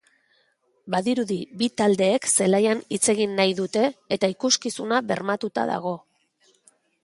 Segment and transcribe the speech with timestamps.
[0.95, 5.97] Badirudi bi taldeek zelaian hitz egin nahi dute eta ikuskizuna bermatuta dago.